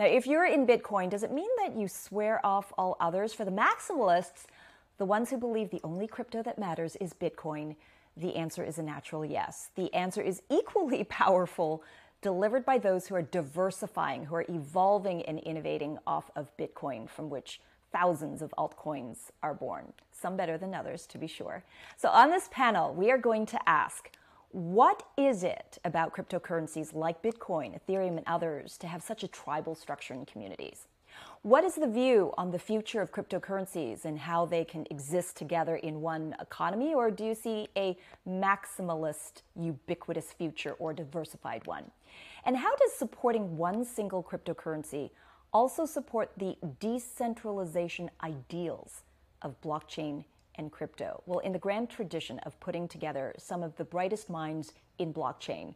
[0.00, 3.34] Now, if you're in Bitcoin, does it mean that you swear off all others?
[3.34, 4.46] For the maximalists,
[4.96, 7.76] the ones who believe the only crypto that matters is Bitcoin,
[8.16, 9.68] the answer is a natural yes.
[9.74, 11.84] The answer is equally powerful,
[12.22, 17.28] delivered by those who are diversifying, who are evolving and innovating off of Bitcoin, from
[17.28, 17.60] which
[17.92, 21.62] thousands of altcoins are born, some better than others, to be sure.
[21.98, 24.10] So, on this panel, we are going to ask
[24.52, 29.74] what is it about cryptocurrencies like Bitcoin, Ethereum, and others to have such a tribal
[29.74, 30.86] structure in communities?
[31.42, 35.76] What is the view on the future of cryptocurrencies and how they can exist together
[35.76, 36.94] in one economy?
[36.94, 37.96] Or do you see a
[38.28, 41.90] maximalist, ubiquitous future or diversified one?
[42.44, 45.10] And how does supporting one single cryptocurrency
[45.52, 49.02] also support the decentralization ideals
[49.42, 50.24] of blockchain
[50.60, 51.22] and crypto?
[51.26, 55.74] Well, in the grand tradition of putting together some of the brightest minds in blockchain,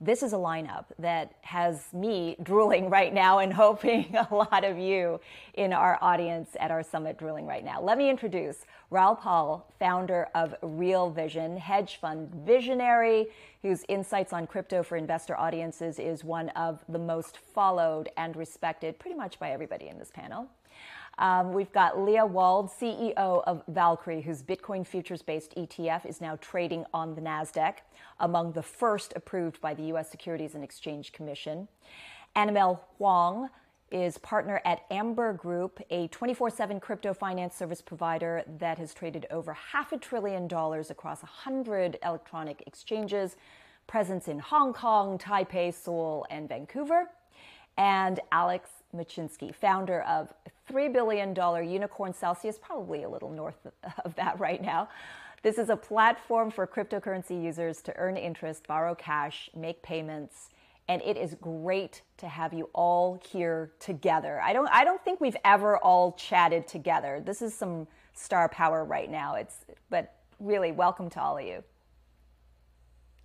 [0.00, 4.76] this is a lineup that has me drooling right now and hoping a lot of
[4.78, 5.20] you
[5.54, 7.80] in our audience at our summit drooling right now.
[7.80, 13.26] Let me introduce Raoul Pal, founder of Real Vision, hedge fund visionary,
[13.62, 18.98] whose insights on crypto for investor audiences is one of the most followed and respected
[18.98, 20.48] pretty much by everybody in this panel.
[21.18, 26.36] Um, we've got Leah Wald, CEO of Valkyrie, whose Bitcoin futures based ETF is now
[26.40, 27.74] trading on the NASDAQ,
[28.20, 30.10] among the first approved by the U.S.
[30.10, 31.68] Securities and Exchange Commission.
[32.34, 33.48] Annabelle Huang
[33.92, 39.26] is partner at Amber Group, a 24 7 crypto finance service provider that has traded
[39.30, 43.36] over half a trillion dollars across 100 electronic exchanges,
[43.86, 47.08] presence in Hong Kong, Taipei, Seoul, and Vancouver.
[47.76, 50.32] And Alex Mashinsky, founder of
[50.70, 51.34] $3 billion
[51.68, 53.66] unicorn Celsius, probably a little north
[54.04, 54.88] of that right now.
[55.42, 60.48] This is a platform for cryptocurrency users to earn interest, borrow cash, make payments,
[60.88, 64.40] and it is great to have you all here together.
[64.40, 67.22] I don't I don't think we've ever all chatted together.
[67.24, 69.34] This is some star power right now.
[69.34, 71.62] It's but really welcome to all of you.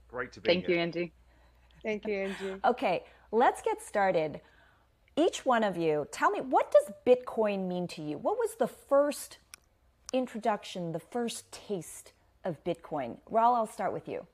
[0.09, 0.56] Great to be here.
[0.56, 0.75] Thank here.
[0.75, 1.13] you, Angie.
[1.84, 2.59] Thank you, Angie.
[2.66, 4.41] Okay, let's get started
[5.19, 8.18] each one of you, tell me what does Bitcoin mean to you?
[8.18, 9.40] What was the first
[10.13, 12.13] introduction, the first taste
[12.46, 13.18] of Bitcoin?
[13.29, 14.25] Raoul, I'll start with you.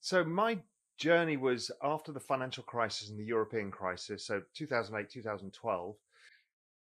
[0.00, 0.58] So my
[0.96, 5.96] journey was after the financial crisis and the European crisis, so 2008, 2012.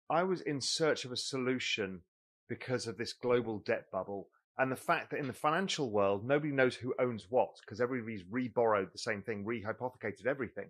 [0.10, 2.02] I was in search of a solution
[2.48, 4.28] because of this global debt bubble
[4.58, 8.26] and the fact that in the financial world nobody knows who owns what because everybody's
[8.30, 10.70] re-borrowed the same thing, re-hypothecated everything.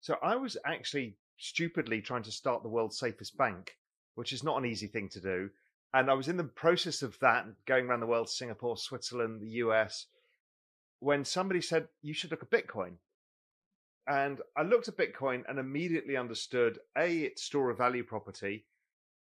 [0.00, 3.76] So I was actually stupidly trying to start the world's safest bank,
[4.14, 5.50] which is not an easy thing to do.
[5.94, 9.62] And I was in the process of that, going around the world, Singapore, Switzerland, the
[9.62, 10.06] US,
[11.00, 12.94] when somebody said, you should look at Bitcoin.
[14.06, 18.64] And I looked at Bitcoin and immediately understood A, its store of value property,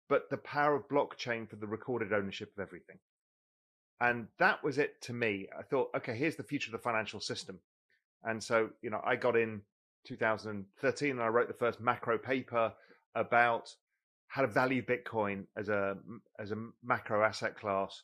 [0.09, 2.99] but the power of blockchain for the recorded ownership of everything.
[4.01, 5.49] And that was it to me.
[5.59, 7.59] I thought, okay, here's the future of the financial system.
[8.23, 9.63] And so, you know, I got in
[10.05, 12.73] 2013, and I wrote the first macro paper
[13.15, 13.75] about
[14.29, 15.97] how to value Bitcoin as a
[16.39, 18.03] as a macro asset class,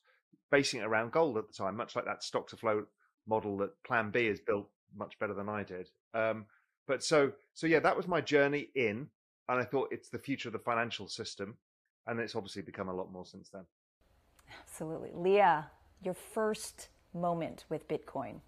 [0.50, 2.84] basing it around gold at the time, much like that stock to flow
[3.26, 5.88] model that Plan B has built much better than I did.
[6.14, 6.46] Um,
[6.86, 9.08] but so so yeah, that was my journey in,
[9.48, 11.56] and I thought it's the future of the financial system,
[12.06, 13.64] and it's obviously become a lot more since then.
[14.62, 15.70] Absolutely, Leah,
[16.02, 18.40] your first moment with Bitcoin.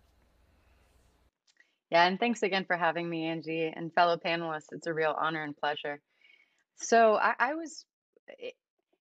[1.91, 4.73] Yeah, and thanks again for having me, Angie, and fellow panelists.
[4.73, 6.01] It's a real honor and pleasure.
[6.77, 7.85] So I, I was
[8.29, 8.51] eh,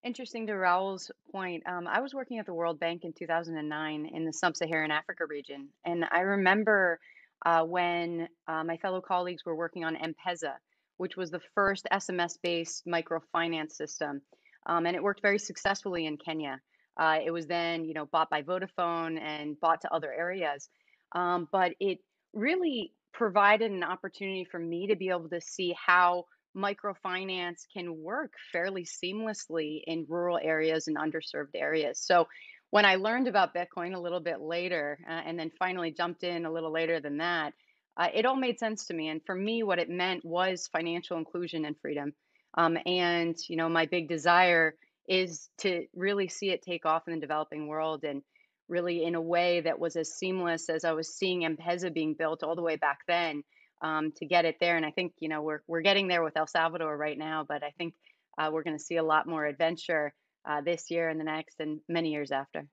[0.04, 1.64] interesting to Raoul's point.
[1.66, 5.70] Um, I was working at the World Bank in 2009 in the Sub-Saharan Africa region,
[5.84, 7.00] and I remember
[7.44, 10.54] uh, when uh, my fellow colleagues were working on M-Pesa,
[10.98, 14.22] which was the first SMS-based microfinance system,
[14.68, 16.62] um, and it worked very successfully in Kenya.
[16.98, 20.70] Uh, it was then, you know, bought by Vodafone and bought to other areas,
[21.14, 22.00] um, but it
[22.36, 26.26] really provided an opportunity for me to be able to see how
[26.56, 32.00] microfinance can work fairly seamlessly in rural areas and underserved areas.
[32.00, 32.28] So
[32.70, 36.46] when I learned about Bitcoin a little bit later, uh, and then finally jumped in
[36.46, 37.54] a little later than that,
[37.98, 39.08] uh, it all made sense to me.
[39.08, 42.14] And for me, what it meant was financial inclusion and freedom.
[42.58, 44.76] Um, and you know, my big desire
[45.08, 48.24] is to really see it take off in the developing world and
[48.68, 52.44] really in a way that was as seamless as I was seeing M-Pesa being built
[52.44, 53.44] all the way back then
[53.82, 54.78] um, to get it there.
[54.78, 57.64] And I think you know we're we're getting there with El Salvador right now, but
[57.64, 57.94] I think
[58.38, 60.14] uh, we're going to see a lot more adventure
[60.46, 62.68] uh, this year and the next and many years after.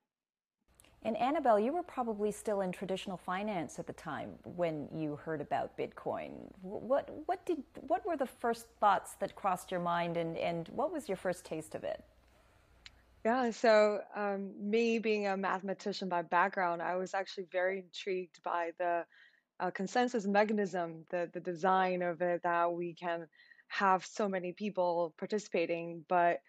[1.05, 5.41] And Annabelle, you were probably still in traditional finance at the time when you heard
[5.41, 6.31] about Bitcoin.
[6.61, 10.93] What what did what were the first thoughts that crossed your mind, and and what
[10.93, 12.01] was your first taste of it?
[13.25, 18.71] Yeah, so um, me being a mathematician by background, I was actually very intrigued by
[18.79, 19.05] the
[19.59, 23.27] uh, consensus mechanism, the the design of it, that we can
[23.69, 26.39] have so many people participating, but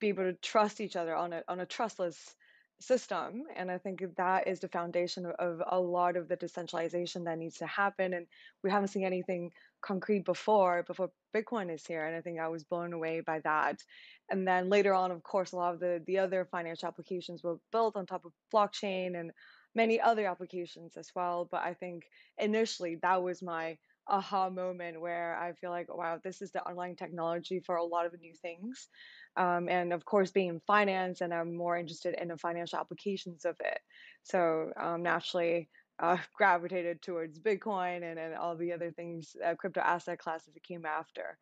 [0.00, 2.36] be able to trust each other on a on a trustless
[2.80, 3.44] system.
[3.54, 7.58] And I think that is the foundation of, a lot of the decentralization that needs
[7.58, 8.14] to happen.
[8.14, 8.26] And
[8.62, 12.04] we haven't seen anything concrete before before Bitcoin is here.
[12.04, 13.82] And I think I was blown away by that.
[14.30, 17.58] And then later on, of course, a lot of the the other financial applications were
[17.72, 19.32] built on top of blockchain and
[19.74, 21.48] many other applications as well.
[21.50, 22.04] But I think
[22.38, 26.96] initially that was my aha moment where I feel like, wow, this is the underlying
[26.96, 28.88] technology for a lot of new things.
[29.36, 33.44] Um, and of course, being in finance, and I'm more interested in the financial applications
[33.44, 33.78] of it.
[34.22, 35.68] So um, naturally,
[35.98, 40.62] uh, gravitated towards Bitcoin and, and all the other things, uh, crypto asset classes that
[40.62, 41.38] came after.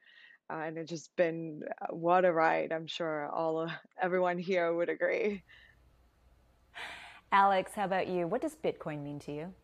[0.50, 2.72] Uh, and it's just been uh, what a ride.
[2.72, 3.70] I'm sure all
[4.02, 5.42] everyone here would agree.
[7.30, 8.26] Alex, how about you?
[8.26, 9.54] What does Bitcoin mean to you?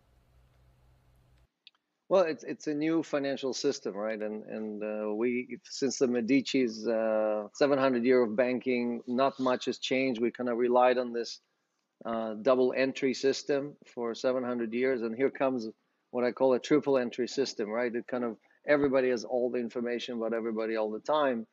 [2.08, 4.20] Well, it's it's a new financial system, right?
[4.20, 9.78] And and uh, we since the Medici's uh, 700 year of banking, not much has
[9.78, 10.20] changed.
[10.20, 11.40] We kind of relied on this
[12.04, 15.68] uh, double entry system for 700 years, and here comes
[16.10, 17.94] what I call a triple entry system, right?
[17.94, 18.36] It kind of
[18.66, 21.46] everybody has all the information about everybody all the time.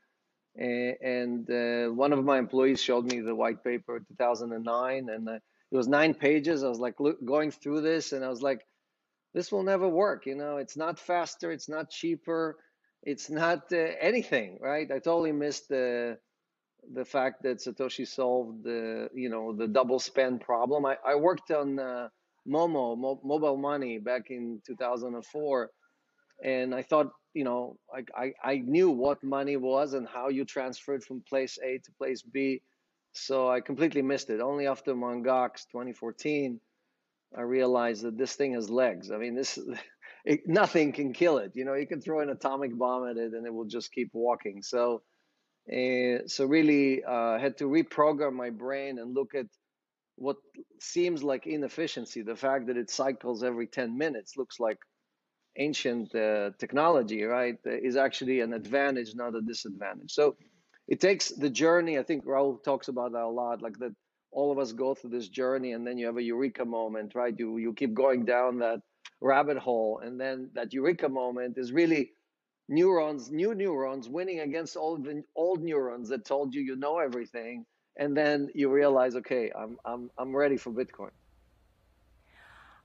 [0.58, 5.34] And, and uh, one of my employees showed me the white paper 2009, and uh,
[5.34, 6.64] it was nine pages.
[6.64, 8.62] I was like look, going through this, and I was like
[9.34, 10.26] this will never work.
[10.26, 12.58] You know, it's not faster, it's not cheaper,
[13.04, 14.90] it's not uh, anything, right?
[14.92, 16.18] I totally missed the
[16.94, 20.86] the fact that Satoshi solved the you know the double spend problem.
[20.86, 22.10] I, I worked on uh,
[22.48, 25.70] Momo Mo, mobile money back in 2004,
[26.44, 30.46] and I thought you know I, I I knew what money was and how you
[30.46, 32.62] transferred from place A to place B.
[33.14, 34.40] So I completely missed it.
[34.40, 35.26] Only after Mt.
[35.26, 36.60] Gox 2014
[37.38, 39.12] I realized that this thing has legs.
[39.12, 39.58] I mean, this
[40.26, 41.52] it, nothing can kill it.
[41.56, 44.10] You know, you can throw an atomic bomb at it and it will just keep
[44.14, 44.62] walking.
[44.62, 45.02] So,
[45.72, 49.48] uh, so really, uh, had to reprogram my brain and look at
[50.16, 50.38] what
[50.80, 52.22] seems like inefficiency.
[52.22, 54.78] The fact that it cycles every 10 minutes looks like
[55.58, 57.56] ancient uh, technology, right?
[57.66, 60.12] Is actually an advantage, not a disadvantage.
[60.12, 60.36] So,
[60.88, 61.98] it takes the journey.
[61.98, 63.94] I think Raoul talks about that a lot, like that
[64.32, 67.36] all of us go through this journey and then you have a eureka moment right?
[67.38, 68.82] You you keep going down that
[69.20, 72.12] rabbit hole and then that eureka moment is really
[72.68, 77.66] neurons new neurons winning against old old neurons that told you you know everything
[77.98, 81.12] and then you realize okay i'm i'm i'm ready for bitcoin.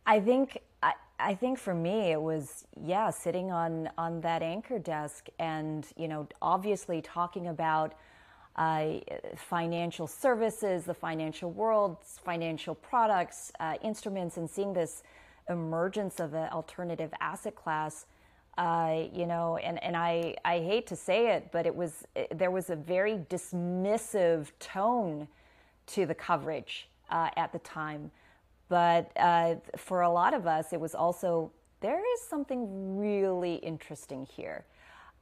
[0.07, 4.79] I think I, I think for me it was yeah sitting on on that anchor
[4.79, 7.95] desk and you know obviously talking about
[8.57, 8.95] uh,
[9.37, 15.03] financial services, the financial world, financial products, uh, instruments, and seeing this
[15.49, 18.07] emergence of an alternative asset class.
[18.57, 22.05] Uh, you know, and, and I, I hate to say it, but it was
[22.35, 25.29] there was a very dismissive tone
[25.89, 28.11] to the coverage uh, at the time.
[28.71, 34.25] But uh, for a lot of us, it was also there is something really interesting
[34.25, 34.65] here.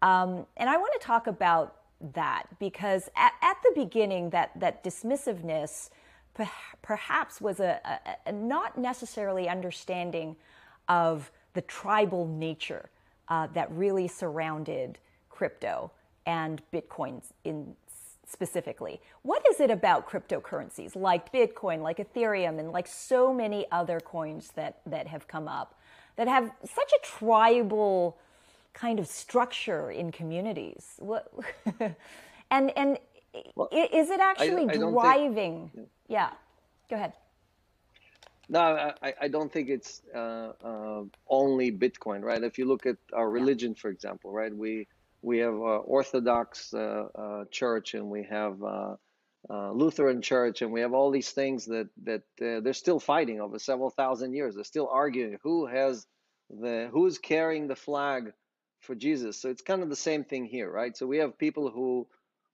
[0.01, 4.85] Um, and I want to talk about that because at, at the beginning, that, that
[4.85, 5.91] dismissiveness
[6.83, 10.37] perhaps was a, a, a, not necessarily understanding
[10.89, 12.91] of the tribal nature
[13.29, 14.99] uh, that really surrounded
[15.31, 15.91] crypto
[16.27, 17.75] and bitcoins in
[18.27, 19.01] specifically.
[19.23, 24.51] What is it about cryptocurrencies like Bitcoin, like Ethereum, and like so many other coins
[24.57, 25.79] that, that have come up
[26.17, 28.19] that have such a tribal
[28.75, 30.97] kind of structure in communities?
[30.99, 31.33] What,
[32.51, 32.99] and and
[33.55, 35.71] well, is it actually I, I driving?
[35.75, 36.31] Think, yeah.
[36.91, 37.15] go ahead.
[38.49, 42.43] No, I, I don't think it's uh, uh, only Bitcoin, right?
[42.43, 43.81] If you look at our religion, yeah.
[43.81, 44.87] for example, right, we
[45.23, 48.97] we have Orthodox uh, uh, church and we have uh,
[49.49, 53.59] uh, Lutheran church and we have all these things that that they're still fighting over
[53.59, 54.55] several thousand years.
[54.55, 56.07] They're still arguing who has
[56.51, 58.35] the who's carrying the flag
[58.85, 59.41] for Jesus.
[59.41, 60.97] So it's kind of the same thing here, right?
[60.97, 62.07] So we have people who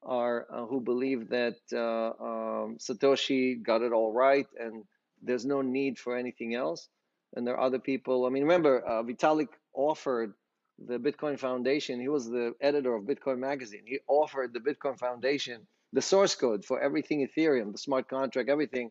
[0.03, 4.85] are uh, who believe that uh, um, Satoshi got it all right and
[5.23, 6.89] there's no need for anything else.
[7.35, 8.27] And there are other people.
[8.27, 10.35] I mean, remember uh, Vitalik offered
[10.79, 12.01] the Bitcoin Foundation.
[12.01, 13.83] He was the editor of Bitcoin Magazine.
[13.87, 18.91] He offered the Bitcoin Foundation the source code for everything Ethereum, the smart contract, everything,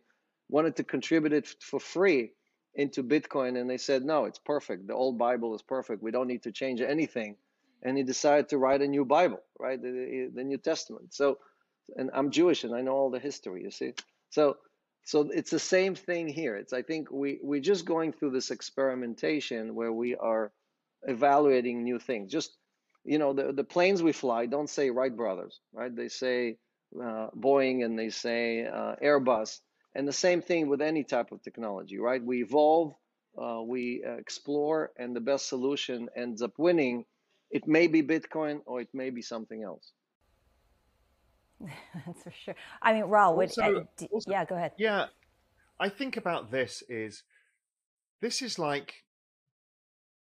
[0.49, 2.31] wanted to contribute it for free
[2.75, 4.87] into Bitcoin, and they said, no, it's perfect.
[4.87, 6.03] The old Bible is perfect.
[6.03, 7.35] We don't need to change anything.
[7.81, 9.81] And he decided to write a new Bible, right?
[9.81, 11.13] The, the New Testament.
[11.13, 11.39] So,
[11.95, 13.93] and I'm Jewish and I know all the history, you see.
[14.29, 14.57] So,
[15.05, 16.55] so it's the same thing here.
[16.55, 20.51] It's I think we we're just going through this experimentation where we are
[21.03, 22.31] evaluating new things.
[22.31, 22.55] Just
[23.05, 25.95] you know, the the planes we fly don't say Wright brothers, right?
[25.95, 26.57] They say
[26.95, 29.59] uh, Boeing and they say uh, Airbus
[29.95, 32.23] and the same thing with any type of technology, right?
[32.23, 32.93] We evolve,
[33.37, 37.05] uh, we uh, explore, and the best solution ends up winning.
[37.51, 39.91] It may be Bitcoin or it may be something else.
[42.05, 42.55] That's for sure.
[42.81, 44.71] I mean, Raoul, would, Also, uh, d- also, yeah, go ahead.
[44.77, 45.07] yeah,
[45.79, 47.23] I think about this is
[48.21, 49.03] this is like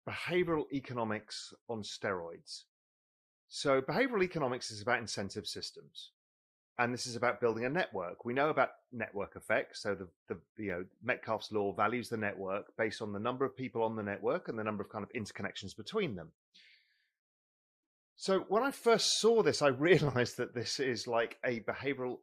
[0.08, 2.63] behavioral economics on steroids.
[3.48, 6.10] So behavioral economics is about incentive systems.
[6.80, 8.25] And this is about building a network.
[8.25, 9.84] We know about network effects.
[9.84, 13.56] So the, the you know Metcalfe's law values the network based on the number of
[13.56, 16.32] people on the network and the number of kind of interconnections between them.
[18.15, 22.18] So when I first saw this, I realized that this is like a behavioral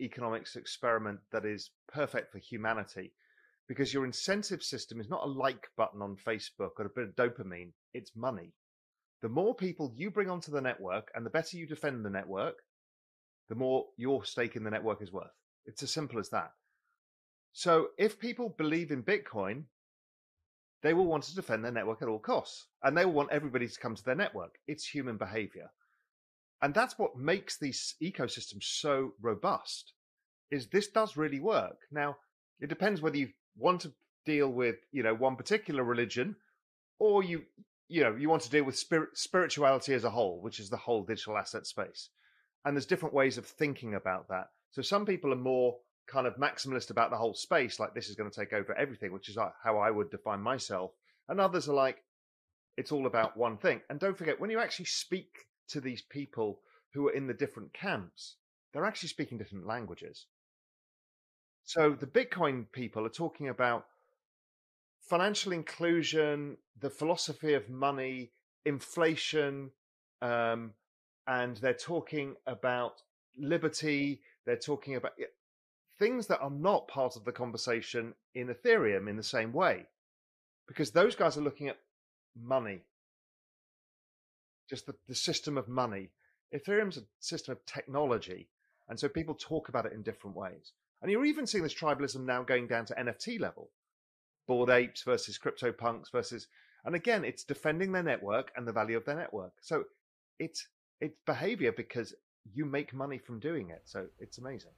[0.00, 3.12] economics experiment that is perfect for humanity
[3.68, 7.16] because your incentive system is not a like button on Facebook or a bit of
[7.16, 8.52] dopamine, it's money.
[9.20, 12.56] The more people you bring onto the network and the better you defend the network,
[13.48, 15.32] the more your stake in the network is worth.
[15.66, 16.52] It's as simple as that.
[17.52, 19.64] So if people believe in Bitcoin,
[20.82, 23.66] they will want to defend their network at all costs and they will want everybody
[23.66, 24.54] to come to their network.
[24.66, 25.70] It's human behavior.
[26.62, 29.92] And that's what makes these ecosystems so robust
[30.50, 31.78] is this does really work.
[31.90, 32.16] Now,
[32.60, 33.92] it depends whether you want to
[34.24, 36.36] deal with, you know, one particular religion
[36.98, 37.42] or you
[37.90, 40.76] you know, you want to deal with spirit, spirituality as a whole, which is the
[40.76, 42.10] whole digital asset space.
[42.64, 44.50] And there's different ways of thinking about that.
[44.70, 48.16] So some people are more kind of maximalist about the whole space, like this is
[48.16, 50.92] going to take over everything, which is how I would define myself.
[51.28, 52.02] And others are like,
[52.76, 53.80] it's all about one thing.
[53.90, 56.60] And don't forget, when you actually speak to these people
[56.94, 58.36] who are in the different camps,
[58.72, 60.26] they're actually speaking different languages.
[61.64, 63.86] So the Bitcoin people are talking about
[65.00, 68.30] financial inclusion, the philosophy of money,
[68.64, 69.70] inflation,
[70.22, 70.72] um,
[71.28, 73.02] and they're talking about
[73.36, 74.22] liberty.
[74.46, 75.12] They're talking about
[75.98, 79.84] things that are not part of the conversation in Ethereum in the same way,
[80.66, 81.78] because those guys are looking at
[82.40, 82.80] money,
[84.68, 86.08] just the, the system of money.
[86.54, 88.48] Ethereum's a system of technology,
[88.88, 90.72] and so people talk about it in different ways.
[91.02, 93.70] And you're even seeing this tribalism now going down to NFT level.
[94.46, 96.46] Bored apes versus crypto punks versus,
[96.86, 99.52] and again, it's defending their network and the value of their network.
[99.60, 99.84] So
[100.38, 100.66] it's
[101.00, 102.14] it's behavior because
[102.54, 103.82] you make money from doing it.
[103.84, 104.72] So it's amazing.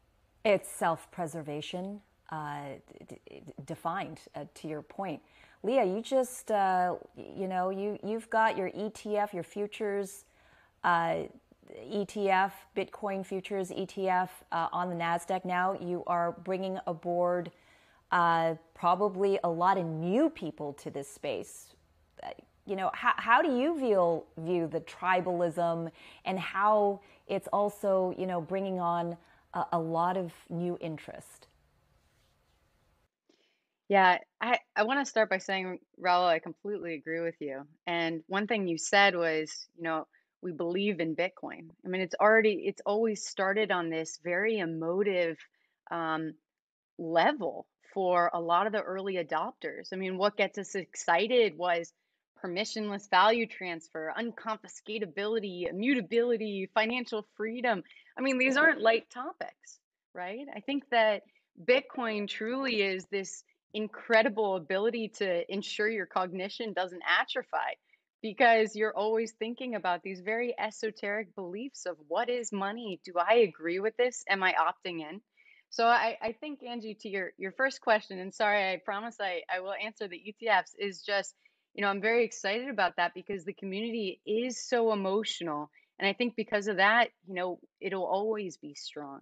[0.45, 2.00] It's self-preservation
[2.31, 2.62] uh,
[3.09, 4.21] d- d- defined.
[4.35, 5.21] Uh, to your point,
[5.62, 10.25] Leah, you just uh, you know you you've got your ETF, your futures.
[10.85, 11.25] Uh,
[11.93, 15.79] ETF, Bitcoin futures ETF uh, on the NASDAQ now.
[15.81, 17.53] You are bringing aboard
[18.11, 21.75] uh, probably a lot of new people to this space.
[22.67, 25.90] You know, how, how do you view, view the tribalism
[26.25, 29.17] and how it's also, you know, bringing on
[29.55, 31.49] a, a lot of new interest?
[33.88, 37.62] Yeah, I, I want to start by saying, Raoul, I completely agree with you.
[37.88, 40.07] And one thing you said was, you know,
[40.43, 41.71] we believe in Bitcoin.
[41.85, 45.38] I mean, it's already, it's always started on this very emotive
[45.90, 46.35] um,
[46.99, 49.93] level for a lot of the early adopters.
[49.93, 51.93] I mean, what gets us excited was
[52.42, 57.82] permissionless value transfer, unconfiscatability, immutability, financial freedom.
[58.18, 59.80] I mean, these aren't light topics,
[60.14, 60.47] right?
[60.54, 61.23] I think that
[61.62, 67.78] Bitcoin truly is this incredible ability to ensure your cognition doesn't atrophy
[68.23, 73.00] because you're always thinking about these very esoteric beliefs of what is money?
[73.04, 74.25] Do I agree with this?
[74.28, 75.20] Am I opting in?
[75.70, 79.42] So I, I think Angie, to your your first question, and sorry, I promise I,
[79.54, 81.35] I will answer the ETFs, is just,
[81.75, 85.71] you know, I'm very excited about that because the community is so emotional.
[85.99, 89.21] And I think because of that, you know, it'll always be strong.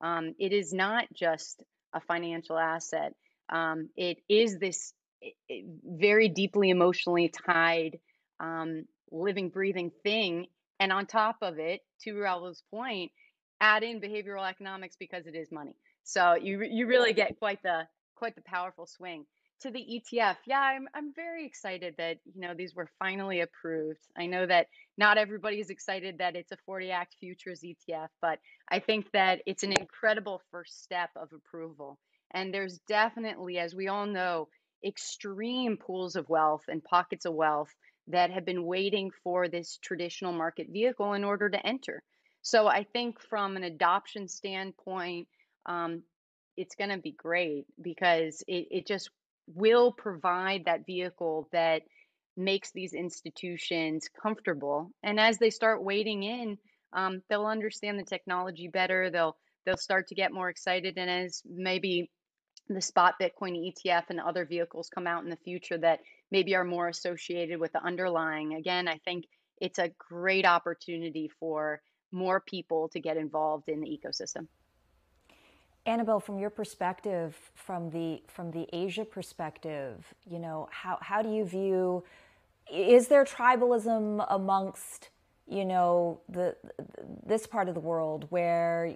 [0.00, 3.12] Um, it is not just a financial asset.
[3.48, 4.94] Um, it is this
[5.84, 7.98] very deeply emotionally tied
[8.38, 10.46] um, living, breathing thing.
[10.78, 13.12] And on top of it, to Raoul's point,
[13.60, 15.76] add in behavioral economics because it is money.
[16.04, 17.82] So you you really get quite the
[18.16, 19.26] quite the powerful swing
[19.60, 20.36] to the ETF.
[20.46, 24.00] Yeah, I'm I'm very excited that you know these were finally approved.
[24.16, 28.38] I know that not everybody is excited that it's a 40 Act futures ETF, but
[28.70, 31.98] I think that it's an incredible first step of approval.
[32.32, 34.48] And there's definitely, as we all know,
[34.84, 37.74] extreme pools of wealth and pockets of wealth
[38.08, 42.02] that have been waiting for this traditional market vehicle in order to enter.
[42.42, 45.28] So I think from an adoption standpoint,
[45.66, 46.02] um,
[46.56, 49.10] it's going to be great because it, it just
[49.54, 51.82] will provide that vehicle that
[52.36, 54.90] makes these institutions comfortable.
[55.02, 56.58] And as they start wading in,
[56.92, 59.10] um, they'll understand the technology better.
[59.10, 60.96] They'll they'll start to get more excited.
[60.96, 62.10] And as maybe
[62.68, 66.64] the spot Bitcoin ETF and other vehicles come out in the future that maybe are
[66.64, 69.26] more associated with the underlying, again, I think
[69.60, 74.46] it's a great opportunity for more people to get involved in the ecosystem.
[75.90, 81.30] Annabelle, from your perspective, from the from the Asia perspective, you know, how how do
[81.32, 82.04] you view
[82.72, 85.10] is there tribalism amongst
[85.48, 86.54] you know the
[87.26, 88.94] this part of the world where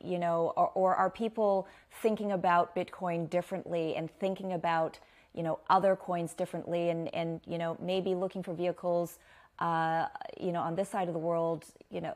[0.00, 1.66] you know or, or, are people
[2.00, 5.00] thinking about bitcoin differently and thinking about
[5.34, 9.18] you know other coins differently and and you know maybe looking for vehicles
[9.58, 10.06] uh,
[10.40, 12.14] you know on this side of the world you know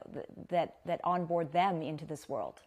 [0.49, 2.61] that that onboard them into this world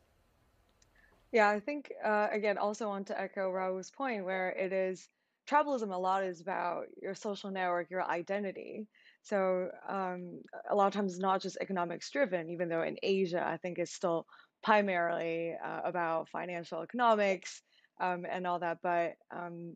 [1.33, 5.09] yeah i think uh, again also want to echo raul's point where it is
[5.49, 8.87] tribalism a lot is about your social network your identity
[9.23, 13.43] so um, a lot of times it's not just economics driven, even though in Asia,
[13.45, 14.27] I think it's still
[14.63, 17.61] primarily uh, about financial economics
[18.01, 18.79] um, and all that.
[18.83, 19.75] But um,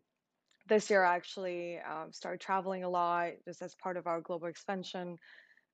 [0.68, 4.48] this year, I actually um, started traveling a lot just as part of our global
[4.48, 5.16] expansion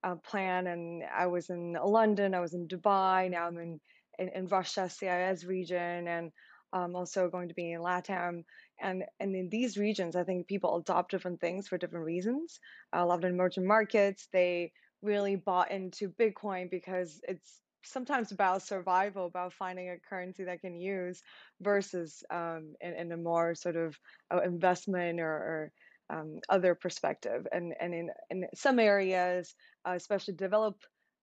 [0.05, 0.69] uh, plan.
[0.69, 3.81] And I was in London, I was in Dubai, now I'm in,
[4.19, 6.33] in, in Russia, CIS region, and
[6.73, 8.45] I'm also going to be in LATAM
[8.81, 12.59] and and in these regions i think people adopt different things for different reasons.
[12.93, 19.27] A lot of emerging markets they really bought into bitcoin because it's sometimes about survival
[19.27, 21.23] about finding a currency that can use
[21.61, 23.95] versus um, in, in a more sort of
[24.33, 25.73] uh, investment or, or
[26.11, 27.47] um, other perspective.
[27.53, 29.55] And and in, in some areas
[29.87, 30.77] uh, especially develop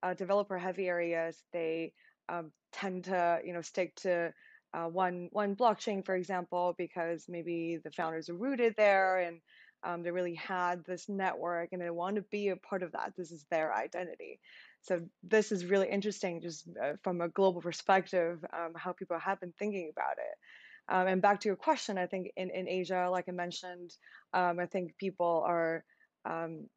[0.04, 1.94] uh, developer heavy areas they
[2.30, 4.34] um, tend to you know stick to
[4.74, 9.42] uh, one one blockchain, for example, because maybe the founders are rooted there and
[9.84, 13.14] um, they really had this network and they want to be a part of that.
[13.18, 14.40] This is their identity.
[14.82, 19.40] So this is really interesting, just uh, from a global perspective, um, how people have
[19.40, 20.94] been thinking about it.
[20.94, 23.92] Um, and back to your question, I think in, in Asia, like I mentioned,
[24.34, 25.84] um, I think people are
[26.26, 26.68] um,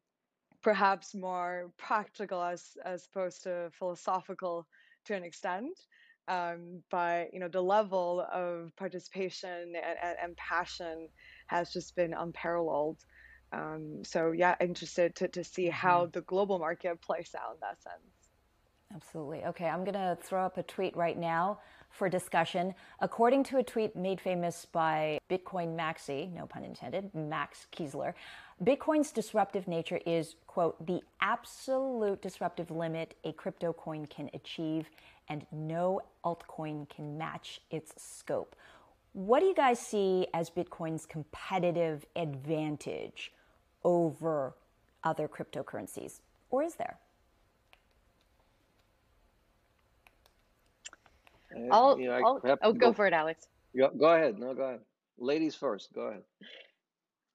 [0.61, 4.67] perhaps more practical as as opposed to philosophical
[5.05, 5.77] to an extent
[6.27, 11.07] um, but you know the level of participation and, and, and passion
[11.47, 12.97] has just been unparalleled.
[13.51, 16.11] Um, so yeah, interested to, to see how mm-hmm.
[16.11, 18.15] the global market plays out in that sense.
[18.93, 19.43] Absolutely.
[19.45, 22.73] Okay, I'm going to throw up a tweet right now for discussion.
[22.99, 28.13] According to a tweet made famous by Bitcoin Maxi, no pun intended, Max Keiser,
[28.63, 34.89] Bitcoin's disruptive nature is, quote, the absolute disruptive limit a crypto coin can achieve
[35.27, 38.55] and no altcoin can match its scope.
[39.11, 43.33] What do you guys see as Bitcoin's competitive advantage
[43.83, 44.55] over
[45.03, 46.21] other cryptocurrencies?
[46.49, 46.97] Or is there?
[51.71, 53.47] I'll, you know, I'll, I'll oh, go, go, for it, Alex.
[53.77, 54.37] Go, go ahead.
[54.39, 54.79] No, go ahead.
[55.17, 55.93] Ladies first.
[55.93, 56.23] Go ahead.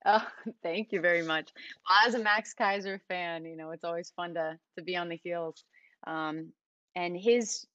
[0.05, 0.27] Oh,
[0.63, 1.51] thank you very much.
[1.89, 5.09] Well, as a Max Keiser fan, you know it's always fun to to be on
[5.09, 5.65] the heels.
[6.07, 6.53] Um,
[6.97, 7.67] and his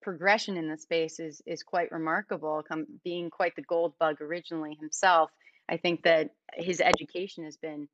[0.00, 2.62] progression in the space is is quite remarkable.
[2.66, 5.30] Come being quite the gold bug originally himself,
[5.68, 7.88] I think that his education has been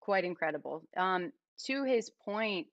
[0.00, 0.82] quite incredible.
[0.96, 1.32] Um,
[1.66, 2.68] to his point,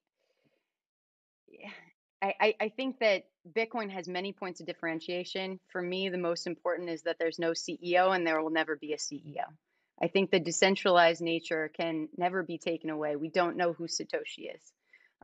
[2.22, 3.24] I, I, I think that
[3.56, 5.60] Bitcoin has many points of differentiation.
[5.68, 8.92] For me, the most important is that there's no CEO and there will never be
[8.92, 9.44] a CEO.
[10.00, 13.16] I think the decentralized nature can never be taken away.
[13.16, 14.72] We don't know who Satoshi is.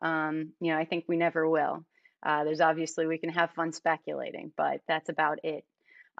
[0.00, 1.85] Um, you know, I think we never will.
[2.24, 5.64] Uh, there's obviously, we can have fun speculating, but that's about it.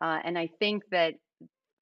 [0.01, 1.15] Uh, and I think that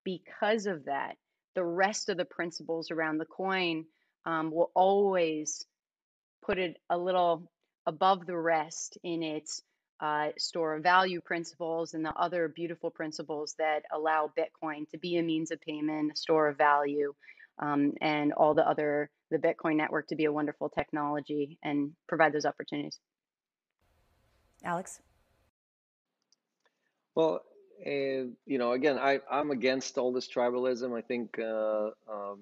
[0.04, 1.16] because of that,
[1.54, 3.87] the rest of the principles around the coin
[4.24, 5.64] um, will always
[6.42, 7.50] put it a little
[7.87, 9.62] above the rest in its
[10.00, 15.18] uh, store of value principles and the other beautiful principles that allow Bitcoin to be
[15.18, 17.14] a means of payment, a store of value,
[17.58, 22.32] um, and all the other, the Bitcoin network to be a wonderful technology and provide
[22.32, 22.98] those opportunities.
[24.64, 25.00] Alex?
[27.14, 27.42] Well,
[27.86, 27.90] uh,
[28.46, 30.96] you know, again, I, I'm against all this tribalism.
[30.96, 32.40] I think uh, um,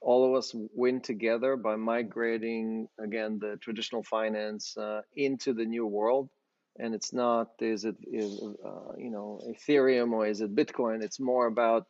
[0.00, 5.86] all of us win together by migrating, again, the traditional finance uh, into the new
[5.86, 6.30] world.
[6.78, 11.02] And it's not is it is uh, you know Ethereum or is it Bitcoin?
[11.02, 11.86] It's more about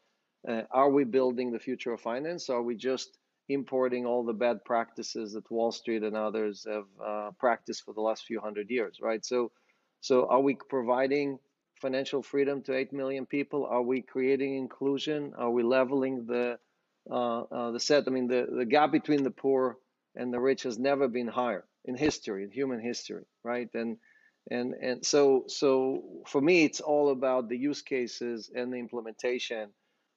[0.48, 2.48] uh, are we building the future of finance?
[2.48, 6.86] Or are we just importing all the bad practices that Wall Street and others have
[7.04, 9.24] uh, practiced for the last few hundred years, right?
[9.24, 9.50] So,
[10.00, 11.38] so are we providing
[11.80, 13.66] financial freedom to eight million people?
[13.66, 15.32] Are we creating inclusion?
[15.38, 16.58] Are we leveling the
[17.10, 18.04] uh, uh, the set?
[18.06, 19.78] I mean, the, the gap between the poor
[20.14, 23.68] and the rich has never been higher in history, in human history, right?
[23.74, 23.96] And
[24.50, 29.70] and and so so for me, it's all about the use cases and the implementation,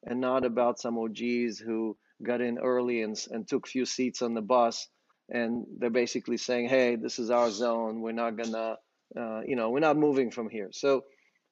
[0.05, 4.33] and not about some OGs who got in early and and took few seats on
[4.33, 4.87] the bus,
[5.29, 8.01] and they're basically saying, "Hey, this is our zone.
[8.01, 8.77] We're not gonna,
[9.17, 11.03] uh, you know, we're not moving from here." So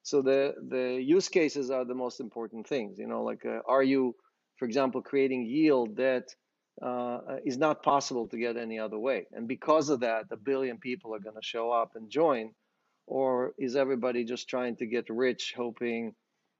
[0.03, 2.97] so the the use cases are the most important things.
[2.99, 4.15] You know, like uh, are you,
[4.57, 6.25] for example, creating yield that
[6.81, 9.27] uh, is not possible to get any other way.
[9.33, 12.51] And because of that, a billion people are going to show up and join.
[13.09, 16.15] Or is everybody just trying to get rich, hoping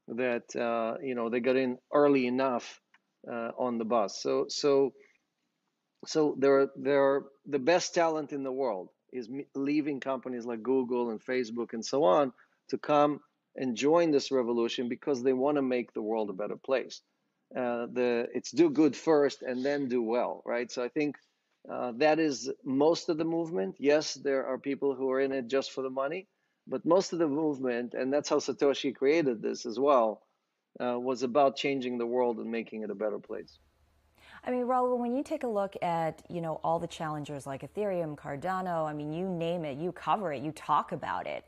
[0.10, 2.82] that uh, you know they got in early enough
[3.32, 4.22] uh, on the bus?
[4.22, 4.94] So so
[6.08, 6.70] so there
[7.04, 11.86] are the best talent in the world is leaving companies like Google and Facebook and
[11.86, 12.34] so on
[12.70, 13.22] to come
[13.58, 17.02] and join this revolution because they want to make the world a better place
[17.58, 20.72] uh, the it's do good first and then do well, right?
[20.72, 21.18] So I think
[21.72, 23.78] uh, that is most of the movement.
[23.80, 26.28] Yes, there are people who are in it just for the money,
[26.69, 30.21] but most of the movement, and that's how Satoshi created this as well,
[30.79, 33.58] uh, was about changing the world and making it a better place.
[34.45, 37.62] I mean, Raoul, when you take a look at you know all the challengers like
[37.62, 41.45] Ethereum, Cardano, I mean, you name it, you cover it, you talk about it.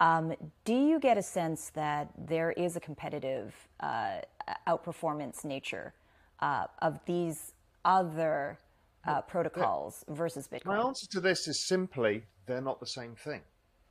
[0.00, 4.22] Um, do you get a sense that there is a competitive uh,
[4.66, 5.94] outperformance nature
[6.40, 7.52] uh, of these
[7.84, 8.58] other
[9.06, 10.66] uh, protocols versus Bitcoin?
[10.66, 13.42] My answer to this is simply they're not the same thing.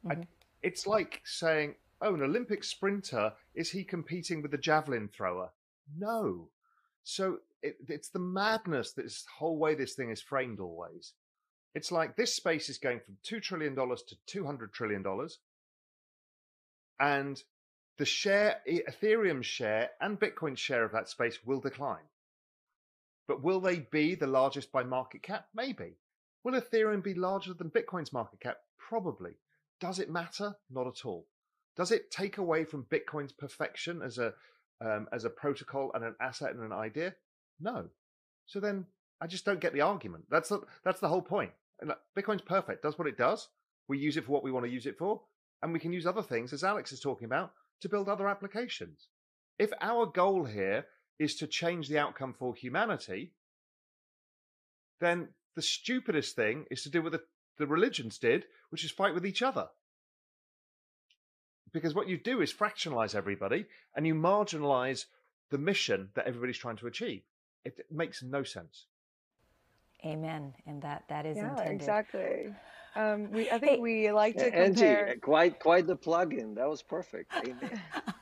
[0.06, 0.22] Mm-hmm.
[0.22, 0.28] I,
[0.64, 5.50] it's like saying, oh, an Olympic sprinter, is he competing with a javelin thrower?
[5.98, 6.50] No.
[7.04, 11.14] So it, it's the madness that this whole way this thing is framed always.
[11.74, 15.04] It's like this space is going from $2 trillion to $200 trillion
[17.00, 17.42] and
[17.98, 22.08] the share, Ethereum share and Bitcoin share of that space will decline.
[23.28, 25.46] But will they be the largest by market cap?
[25.54, 25.98] Maybe.
[26.44, 28.58] Will Ethereum be larger than Bitcoin's market cap?
[28.78, 29.32] Probably.
[29.82, 30.56] Does it matter?
[30.70, 31.28] Not at all.
[31.76, 34.34] Does it take away from Bitcoin's perfection as a
[34.80, 37.16] um, as a protocol and an asset and an idea?
[37.60, 37.90] No.
[38.46, 38.86] So then
[39.20, 40.26] I just don't get the argument.
[40.30, 41.52] That's the that's the whole point.
[42.18, 42.84] Bitcoin's perfect.
[42.84, 43.50] Does what it does.
[43.88, 45.22] We use it for what we want to use it for.
[45.64, 49.10] And we can use other things, as Alex is talking about, to build other applications.
[49.60, 50.86] If our goal here
[51.20, 53.34] is to change the outcome for humanity,
[55.00, 57.22] then the stupidest thing is to do what the,
[57.58, 59.68] the religions did, which is fight with each other.
[61.72, 65.06] Because what you do is fractionalize everybody and you marginalize
[65.50, 67.22] the mission that everybody's trying to achieve.
[67.64, 68.88] It, it makes no sense.
[70.06, 70.54] Amen.
[70.66, 71.76] And that that is yeah, intended.
[71.76, 72.56] exactly.
[72.96, 75.10] Um, we, I think hey, we like to compare.
[75.10, 76.56] Angie, quite quite the plug-in.
[76.56, 77.32] That was perfect.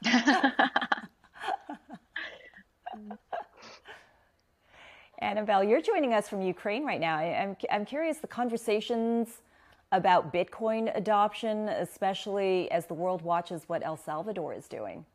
[5.21, 7.17] Annabelle, you're joining us from Ukraine right now.
[7.17, 9.41] I'm, I'm curious the conversations
[9.91, 15.05] about Bitcoin adoption, especially as the world watches what El Salvador is doing.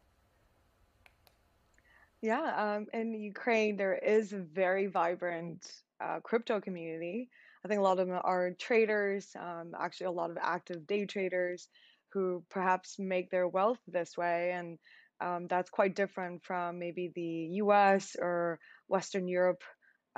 [2.21, 5.71] Yeah, um, in Ukraine, there is a very vibrant
[6.03, 7.29] uh, crypto community.
[7.64, 11.07] I think a lot of them are traders, um, actually, a lot of active day
[11.07, 11.69] traders
[12.11, 14.53] who perhaps make their wealth this way.
[14.53, 14.79] And
[15.21, 19.62] um, that's quite different from maybe the US or Western Europe,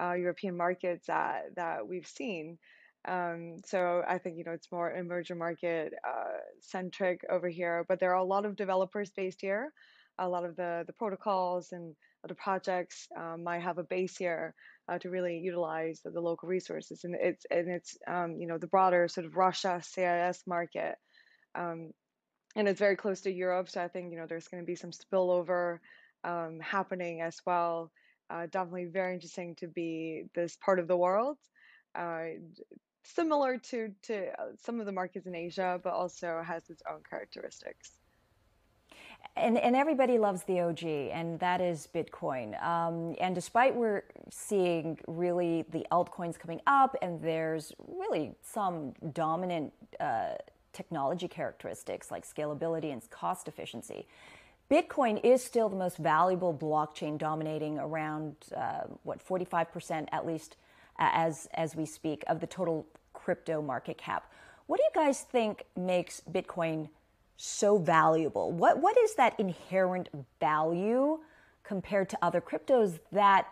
[0.01, 2.59] uh, European markets that, that we've seen.
[3.07, 8.01] Um, so I think you know it's more emerging market uh, centric over here, but
[8.01, 9.73] there are a lot of developers based here.
[10.19, 14.55] A lot of the the protocols and other projects um, might have a base here
[14.89, 17.05] uh, to really utilize the, the, local resources.
[17.05, 20.97] And it's and it's um, you know the broader sort of Russia CIS market,
[21.55, 21.93] um,
[22.57, 23.69] and it's very close to Europe.
[23.69, 25.79] So I think you know there's going to be some spillover
[26.25, 27.93] um, happening as well.
[28.29, 31.39] Uh, definitely very interesting to be this part of the world.
[31.95, 32.25] Uh,
[33.05, 37.01] similar to to uh, some of the markets in Asia, but also has its own
[37.09, 37.93] characteristics
[39.37, 42.61] and, and everybody loves the OG, and that is Bitcoin.
[42.65, 49.73] Um, and despite we're seeing really the altcoins coming up, and there's really some dominant
[50.01, 50.35] uh,
[50.73, 54.07] technology characteristics like scalability and cost efficiency,
[54.71, 60.57] Bitcoin is still the most valuable blockchain, dominating around uh, what 45% at least
[60.99, 64.31] as as we speak of the total crypto market cap.
[64.67, 66.89] What do you guys think makes Bitcoin
[67.37, 68.51] so valuable?
[68.51, 70.09] What what is that inherent
[70.41, 71.21] value
[71.63, 73.47] compared to other cryptos that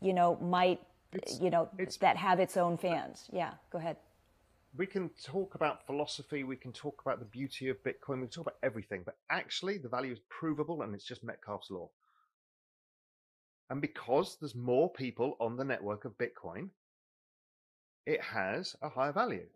[0.00, 0.80] you know might
[1.12, 1.68] it's, you know
[2.00, 3.28] that have its own fans?
[3.32, 3.96] Yeah, go ahead.
[4.76, 8.28] We can talk about philosophy, we can talk about the beauty of Bitcoin, we can
[8.28, 11.88] talk about everything, but actually the value is provable and it's just Metcalfe's law.
[13.70, 16.68] And because there's more people on the network of Bitcoin,
[18.04, 19.46] it has a higher value.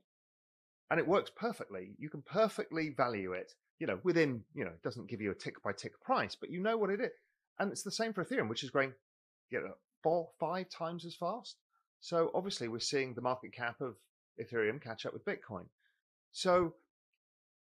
[0.91, 1.93] And it works perfectly.
[1.99, 5.35] You can perfectly value it, you know, within, you know, it doesn't give you a
[5.35, 7.11] tick by tick price, but you know what it is.
[7.59, 8.93] And it's the same for Ethereum, which is growing,
[9.51, 11.57] you know, four, five times as fast.
[12.01, 13.97] So obviously we're seeing the market cap of
[14.41, 15.65] Ethereum catch up with Bitcoin.
[16.33, 16.75] So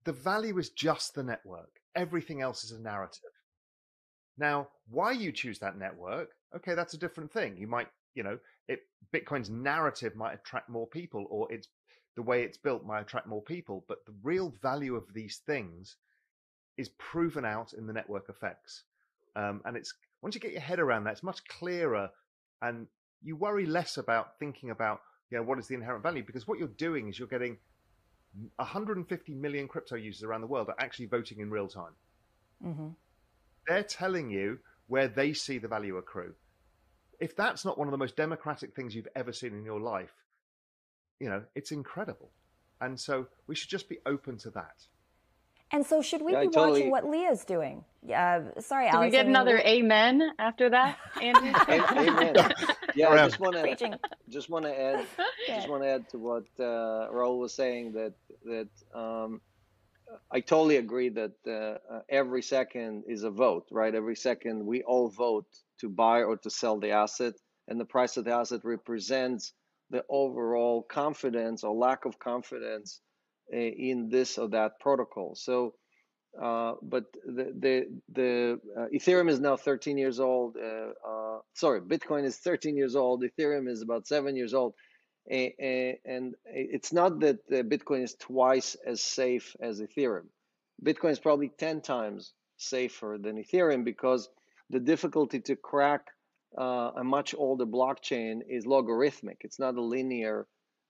[0.04, 1.80] the value is just the network.
[1.94, 3.30] Everything else is a narrative.
[4.36, 7.56] Now, why you choose that network, okay, that's a different thing.
[7.56, 8.80] You might, you know, it
[9.12, 11.68] Bitcoin's narrative might attract more people, or it's
[12.16, 13.84] the way it's built might attract more people.
[13.86, 15.96] But the real value of these things
[16.76, 18.82] is proven out in the network effects.
[19.36, 22.10] Um, and it's once you get your head around that, it's much clearer,
[22.62, 22.86] and
[23.22, 26.58] you worry less about thinking about, you know, what is the inherent value because what
[26.58, 27.58] you're doing is you're getting
[28.56, 31.92] 150 million crypto users around the world are actually voting in real time.
[32.64, 32.88] Mm-hmm
[33.66, 36.34] they're telling you where they see the value accrue.
[37.20, 40.12] If that's not one of the most democratic things you've ever seen in your life,
[41.20, 42.30] you know, it's incredible.
[42.80, 44.86] And so we should just be open to that.
[45.70, 46.80] And so, should we yeah, be totally...
[46.80, 47.84] watching what Leah's doing?
[48.06, 49.00] Yeah, uh, sorry, Alex.
[49.00, 51.52] Did we get another amen after that, Andy?
[51.68, 52.34] amen.
[52.94, 55.06] Yeah, I just want to just want to add
[55.48, 59.40] just want to add to what uh, Raoul was saying that that um,
[60.30, 63.94] I totally agree that uh, uh, every second is a vote, right?
[63.94, 65.46] Every second we all vote
[65.80, 67.34] to buy or to sell the asset,
[67.68, 69.52] and the price of the asset represents
[69.90, 73.00] the overall confidence or lack of confidence
[73.52, 75.34] uh, in this or that protocol.
[75.34, 75.74] So,
[76.40, 80.56] uh, but the the, the uh, Ethereum is now 13 years old.
[80.56, 83.22] Uh, sorry, Bitcoin is 13 years old.
[83.22, 84.74] Ethereum is about seven years old
[85.26, 90.26] and it's not that Bitcoin is twice as safe as Ethereum.
[90.84, 94.28] Bitcoin is probably 10 times safer than Ethereum because
[94.70, 96.08] the difficulty to crack
[96.58, 99.38] uh, a much older blockchain is logarithmic.
[99.40, 100.46] It's not a linear.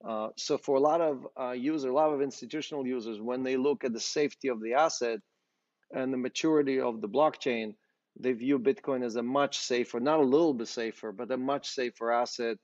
[0.07, 3.57] Uh, so for a lot of uh, users, a lot of institutional users, when they
[3.57, 5.21] look at the safety of the asset
[5.93, 7.75] and the maturity of the blockchain,
[8.19, 11.69] they view Bitcoin as a much safer, not a little bit safer, but a much
[11.69, 12.59] safer asset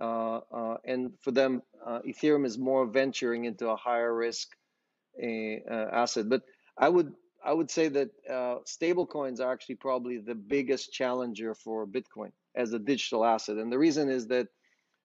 [0.00, 4.54] uh, uh, and for them, uh, Ethereum is more venturing into a higher risk
[5.20, 6.28] asset.
[6.28, 6.42] But
[6.78, 11.86] I would I would say that uh, stablecoins are actually probably the biggest challenger for
[11.86, 13.56] Bitcoin as a digital asset.
[13.56, 14.48] And the reason is that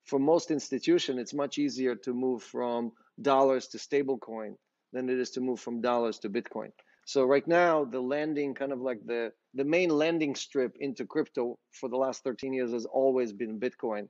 [0.05, 4.55] for most institutions, it's much easier to move from dollars to stablecoin
[4.91, 6.71] than it is to move from dollars to Bitcoin.
[7.11, 11.59] So right now, the landing kind of like the the main landing strip into crypto
[11.73, 14.07] for the last 13 years has always been Bitcoin.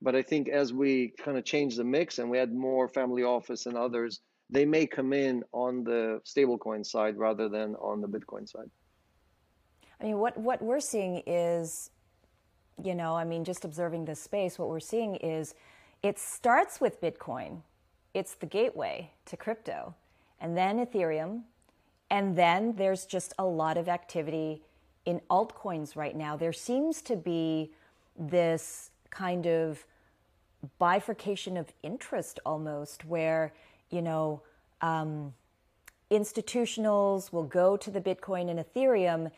[0.00, 3.24] But I think as we kind of change the mix and we add more family
[3.24, 8.08] office and others, they may come in on the stablecoin side rather than on the
[8.08, 8.70] Bitcoin side.
[10.00, 11.90] I mean, what, what we're seeing is,
[12.82, 15.54] you know, I mean, just observing this space, what we're seeing is
[16.02, 17.60] it starts with Bitcoin,
[18.14, 19.94] it's the gateway to crypto,
[20.40, 21.42] and then Ethereum,
[22.10, 24.62] and then there's just a lot of activity
[25.04, 26.36] in altcoins right now.
[26.36, 27.72] There seems to be
[28.18, 29.86] this kind of
[30.78, 33.52] bifurcation of interest almost, where,
[33.90, 34.42] you know,
[34.82, 35.32] um,
[36.10, 39.30] institutionals will go to the Bitcoin and Ethereum,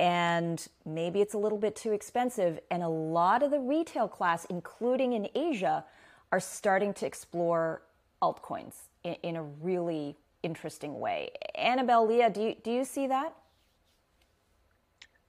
[0.00, 2.58] and maybe it's a little bit too expensive.
[2.70, 5.84] And a lot of the retail class, including in Asia,
[6.32, 7.82] are starting to explore
[8.20, 11.30] altcoins in, in a really interesting way.
[11.54, 13.34] Annabelle, Leah, do you, do you see that?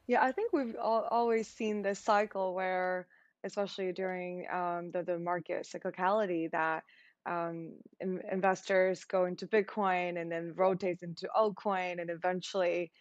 [0.08, 3.08] Yeah, I think we've always seen this cycle where
[3.46, 6.84] especially during um, the, the market cyclicality that
[7.26, 12.92] um, in, investors go into Bitcoin and then rotates into altcoin and eventually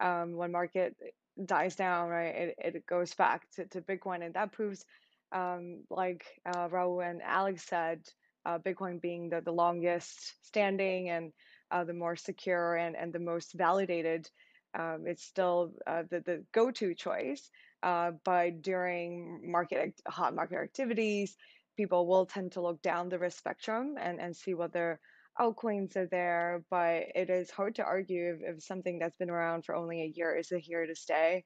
[0.00, 0.94] um, when market
[1.44, 4.24] dies down, right, it, it goes back to, to Bitcoin.
[4.24, 4.84] And that proves,
[5.32, 8.00] um, like uh, Raoul and Alex said,
[8.46, 11.32] uh, Bitcoin being the, the longest standing and
[11.74, 14.30] uh, the more secure and, and the most validated,
[14.78, 17.50] um, it's still uh, the, the go-to choice.
[17.82, 21.36] Uh, but during market hot market activities,
[21.76, 25.00] people will tend to look down the risk spectrum and, and see whether
[25.40, 26.62] altcoins are there.
[26.70, 30.12] But it is hard to argue if, if something that's been around for only a
[30.14, 31.44] year is here to stay.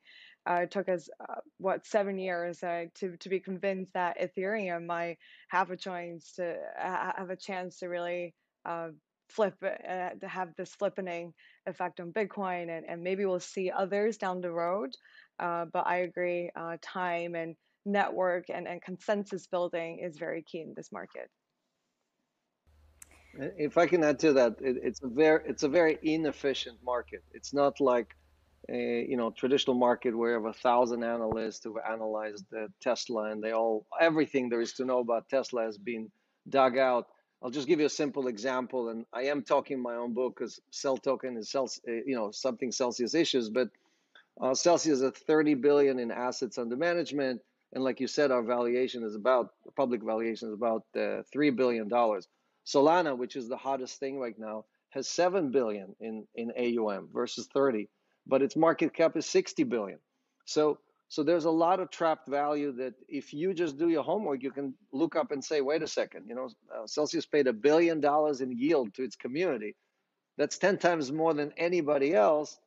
[0.49, 4.87] Uh, it took us uh, what seven years uh, to to be convinced that Ethereum
[4.87, 5.17] might
[5.49, 8.88] have a chance to have a chance to really uh,
[9.29, 11.33] flip uh, to have this flippening
[11.67, 14.91] effect on Bitcoin, and, and maybe we'll see others down the road.
[15.38, 20.61] Uh, but I agree, uh, time and network and, and consensus building is very key
[20.61, 21.31] in this market.
[23.35, 27.23] If I can add to that, it, it's a very it's a very inefficient market.
[27.33, 28.17] It's not like
[28.69, 32.47] a you know traditional market where you have a thousand analysts who've analyzed
[32.81, 36.11] Tesla and they all everything there is to know about Tesla has been
[36.49, 37.07] dug out.
[37.42, 40.61] I'll just give you a simple example, and I am talking my own book because
[40.70, 43.68] CEL Token is Celsius, you know something Celsius issues, but
[44.40, 47.40] uh, Celsius at 30 billion in assets under management,
[47.72, 51.88] and like you said, our valuation is about public valuation is about uh, three billion
[51.88, 52.27] dollars.
[52.66, 57.48] Solana, which is the hottest thing right now, has 7 billion in, in AUM versus
[57.53, 57.88] 30,
[58.27, 59.98] but its market cap is 60 billion.
[60.44, 64.42] So so there's a lot of trapped value that if you just do your homework,
[64.42, 67.53] you can look up and say, wait a second, you know, uh, Celsius paid a
[67.53, 69.77] billion dollars in yield to its community.
[70.38, 72.59] That's 10 times more than anybody else.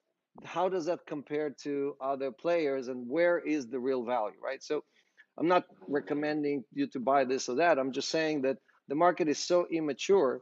[0.46, 4.64] How does that compare to other players and where is the real value, right?
[4.64, 4.84] So
[5.38, 7.80] I'm not recommending you to buy this or that.
[7.80, 8.58] I'm just saying that
[8.90, 10.42] the market is so immature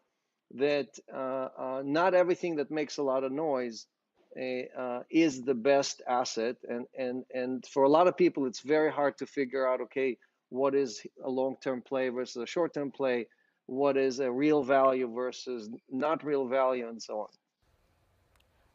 [0.56, 3.88] that uh, uh, not everything that makes a lot of noise
[4.78, 6.56] uh, is the best asset.
[6.68, 10.18] And and and for a lot of people it's very hard to figure out okay
[10.50, 13.28] what is a long-term play versus a short-term play?
[13.68, 17.28] What is a real value versus not real value and so on.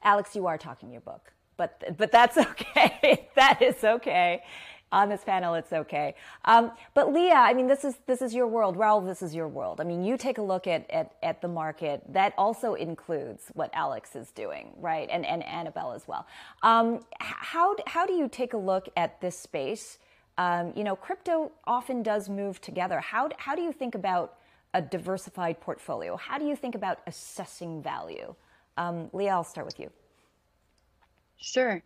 [0.03, 3.29] Alex you are talking your book but but that's okay.
[3.35, 4.42] That is okay
[4.94, 6.14] on this panel, it's okay.
[6.46, 8.76] Um, but Leah, I mean, this is this is your world.
[8.76, 9.80] Raoul, this is your world.
[9.80, 12.02] I mean, you take a look at, at, at the market.
[12.12, 15.09] That also includes what Alex is doing, right?
[15.11, 16.26] And and Annabelle as well.
[16.62, 19.98] Um, how how do you take a look at this space?
[20.38, 23.00] Um, you know, crypto often does move together.
[23.00, 24.37] How how do you think about
[24.74, 26.16] a diversified portfolio?
[26.16, 28.35] How do you think about assessing value?
[28.78, 29.90] Um, Leah, I'll start with you.
[31.38, 31.83] Sure.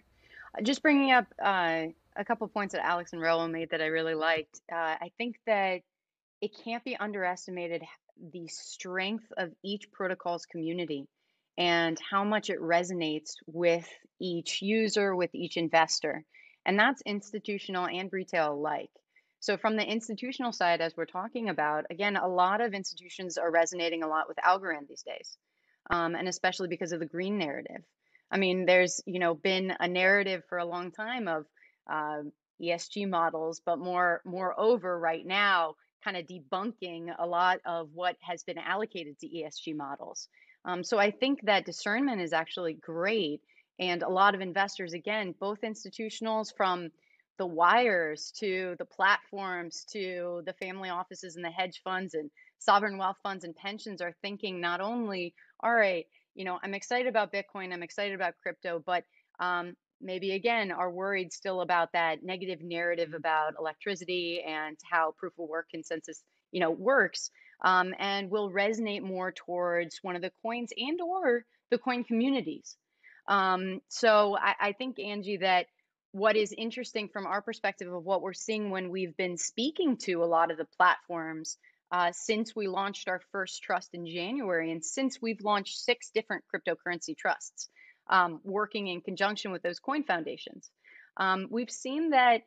[0.62, 1.86] Just bringing up uh,
[2.18, 4.60] a couple points that Alex and Raoul made that I really liked.
[4.70, 5.80] Uh, I think that
[6.40, 7.82] it can't be underestimated
[8.32, 11.06] the strength of each protocol's community
[11.56, 13.88] and how much it resonates with
[14.20, 16.24] each user, with each investor.
[16.66, 18.90] And that's institutional and retail alike.
[19.40, 23.50] So, from the institutional side, as we're talking about, again, a lot of institutions are
[23.50, 25.36] resonating a lot with Algorand these days,
[25.90, 27.84] um, and especially because of the green narrative.
[28.32, 31.46] I mean, there's you know been a narrative for a long time of
[31.88, 35.74] um, ESG models, but more moreover, right now,
[36.04, 40.28] kind of debunking a lot of what has been allocated to ESG models.
[40.64, 43.40] Um, so I think that discernment is actually great,
[43.78, 46.90] and a lot of investors, again, both institutionals from
[47.38, 52.98] the wires to the platforms to the family offices and the hedge funds and sovereign
[52.98, 57.32] wealth funds and pensions are thinking not only, all right, you know, I'm excited about
[57.32, 59.04] Bitcoin, I'm excited about crypto, but
[59.38, 65.32] um, maybe again are worried still about that negative narrative about electricity and how proof
[65.38, 67.30] of work consensus you know works
[67.64, 72.76] um, and will resonate more towards one of the coins and or the coin communities.
[73.26, 75.66] Um, so I, I think angie that
[76.12, 80.22] what is interesting from our perspective of what we're seeing when we've been speaking to
[80.22, 81.58] a lot of the platforms
[81.90, 86.44] uh, since we launched our first trust in January, and since we've launched six different
[86.54, 87.68] cryptocurrency trusts
[88.08, 90.70] um, working in conjunction with those coin foundations.
[91.16, 92.42] Um, we've seen that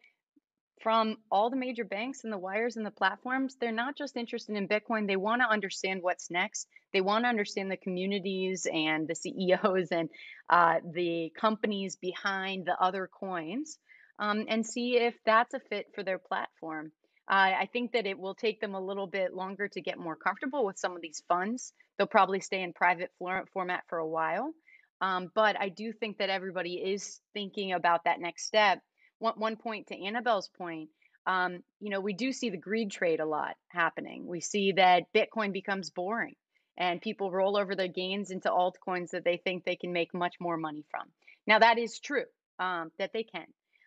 [0.81, 4.55] from all the major banks and the wires and the platforms, they're not just interested
[4.55, 5.07] in Bitcoin.
[5.07, 6.67] They want to understand what's next.
[6.93, 10.09] They want to understand the communities and the CEOs and
[10.49, 13.77] uh, the companies behind the other coins
[14.19, 16.91] um, and see if that's a fit for their platform.
[17.29, 20.15] Uh, I think that it will take them a little bit longer to get more
[20.15, 21.73] comfortable with some of these funds.
[21.97, 24.53] They'll probably stay in private format for a while.
[25.01, 28.79] Um, but I do think that everybody is thinking about that next step.
[29.19, 30.89] One, one point to Annabelle's point,
[31.25, 34.25] um, you know, we do see the greed trade a lot happening.
[34.27, 36.35] We see that Bitcoin becomes boring
[36.77, 40.35] and people roll over their gains into altcoins that they think they can make much
[40.39, 41.07] more money from.
[41.45, 42.25] Now, that is true
[42.59, 43.45] um, that they can,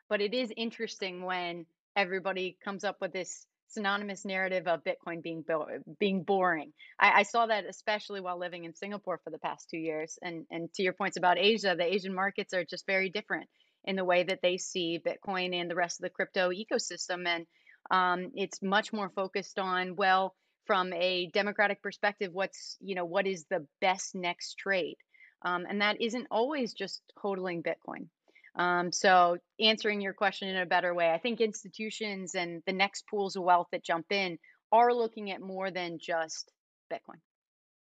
[0.09, 5.43] but it is interesting when everybody comes up with this synonymous narrative of Bitcoin being
[5.47, 5.67] bo-
[5.99, 6.73] being boring.
[6.99, 10.19] I, I, saw that especially while living in Singapore for the past two years.
[10.23, 13.49] And and to your points about Asia, the Asian markets are just very different
[13.85, 17.27] in the way that they see Bitcoin and the rest of the crypto ecosystem.
[17.27, 17.47] And
[17.91, 20.35] um, it's much more focused on well,
[20.67, 24.97] from a democratic perspective, what's you know what is the best next trade,
[25.43, 28.09] um, and that isn't always just hodling Bitcoin.
[28.57, 33.05] Um, so answering your question in a better way, I think institutions and the next
[33.09, 34.39] pools of wealth that jump in
[34.71, 36.53] are looking at more than just
[36.93, 37.21] Bitcoin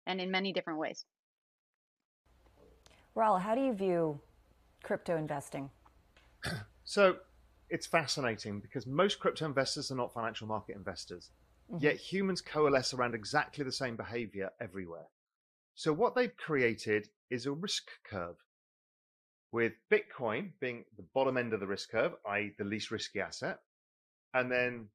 [0.06, 1.04] and in many different ways.
[3.14, 4.20] Raoul, how do you view
[4.82, 5.70] crypto investing?
[6.84, 7.16] So
[7.70, 11.30] it's fascinating because most crypto investors are not financial market investors,
[11.72, 11.82] mm-hmm.
[11.82, 15.06] yet humans coalesce around exactly the same behavior everywhere.
[15.74, 18.36] So what they've created is a risk curve
[19.54, 23.60] with Bitcoin being the bottom end of the risk curve, i.e., the least risky asset,
[24.34, 24.88] and then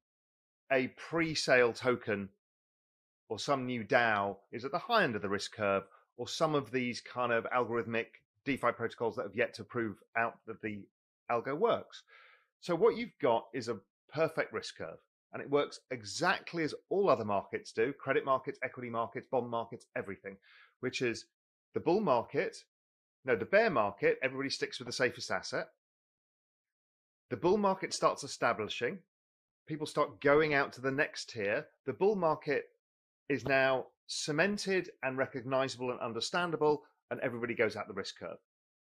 [0.70, 2.28] a pre sale token
[3.30, 5.84] or some new DAO is at the high end of the risk curve,
[6.18, 8.08] or some of these kind of algorithmic
[8.44, 10.82] DeFi protocols that have yet to prove out that the
[11.30, 12.02] algo works.
[12.60, 13.78] So what you've got is a
[14.12, 14.98] perfect risk curve,
[15.32, 19.86] and it works exactly as all other markets do credit markets, equity markets, bond markets,
[19.96, 20.36] everything,
[20.80, 21.24] which is
[21.72, 22.58] the bull market.
[23.24, 25.68] No, the bear market, everybody sticks with the safest asset.
[27.28, 28.98] The bull market starts establishing.
[29.66, 31.66] People start going out to the next tier.
[31.86, 32.64] The bull market
[33.28, 38.38] is now cemented and recognizable and understandable, and everybody goes out the risk curve.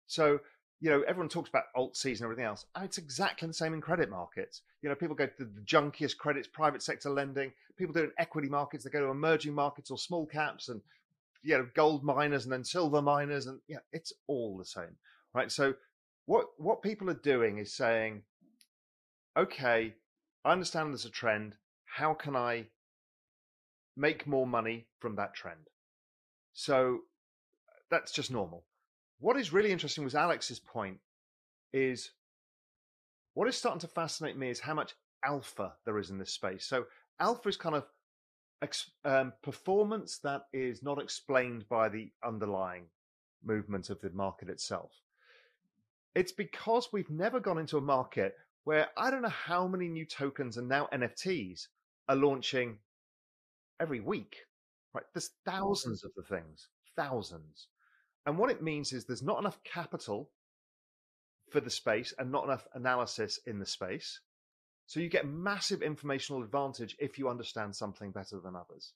[0.08, 0.40] So,
[0.82, 2.66] you know, everyone talks about alt seas and everything else.
[2.82, 4.64] It's exactly the same in credit markets.
[4.82, 7.54] You know, people go to the junkiest credits, private sector lending.
[7.78, 8.84] People do it in equity markets.
[8.84, 10.82] They go to emerging markets or small caps and,
[11.44, 13.48] you know, gold miners and then silver miners.
[13.48, 14.98] And yeah, it's all the same,
[15.34, 15.52] right?
[15.52, 15.74] So
[16.26, 18.24] what, what people are doing is saying,
[19.38, 19.94] okay,
[20.46, 21.56] I understand there's a trend.
[21.86, 22.68] How can I
[23.96, 25.70] make more money from that trend.
[26.54, 27.00] So
[27.90, 28.64] that's just normal.
[29.20, 30.98] What is really interesting was Alex's point
[31.72, 32.12] is
[33.34, 36.66] what is starting to fascinate me is how much alpha there is in this space.
[36.66, 36.86] So
[37.20, 37.86] alpha is kind of
[39.06, 42.86] um, performance that is not explained by the underlying
[43.44, 44.92] movement of the market itself.
[46.16, 50.06] It's because we've never gone into a market where I don't know how many new
[50.06, 51.68] tokens and now NFTs
[52.08, 52.78] are launching
[53.80, 54.38] every week.
[54.94, 55.04] Right?
[55.14, 57.68] There's thousands of the things, thousands.
[58.26, 60.30] And what it means is there's not enough capital
[61.50, 64.20] for the space and not enough analysis in the space.
[64.86, 68.94] So you get massive informational advantage if you understand something better than others.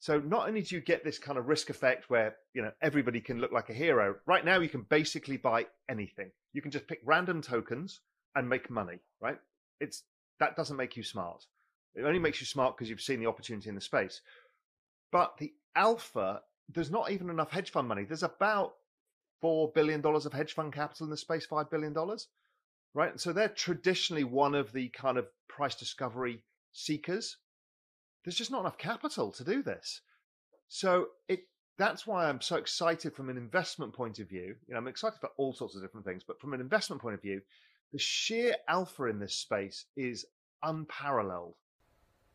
[0.00, 3.20] So not only do you get this kind of risk effect where, you know, everybody
[3.20, 6.30] can look like a hero, right now you can basically buy anything.
[6.52, 8.00] You can just pick random tokens
[8.36, 9.38] and make money, right?
[9.80, 10.04] It's
[10.38, 11.44] that doesn't make you smart.
[11.96, 14.20] It only makes you smart because you've seen the opportunity in the space.
[15.10, 18.04] But the alpha, there's not even enough hedge fund money.
[18.04, 18.74] There's about
[19.42, 21.94] $4 billion of hedge fund capital in the space, $5 billion,
[22.94, 23.18] right?
[23.20, 27.36] So they're traditionally one of the kind of price discovery seekers.
[28.24, 30.00] There's just not enough capital to do this.
[30.68, 31.40] So it
[31.78, 34.56] that's why I'm so excited from an investment point of view.
[34.66, 37.14] You know, I'm excited for all sorts of different things, but from an investment point
[37.14, 37.40] of view,
[37.92, 40.26] the sheer alpha in this space is
[40.64, 41.54] unparalleled.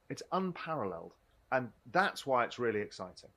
[0.09, 1.13] It's unparalleled,
[1.51, 3.29] and that's why it's really exciting.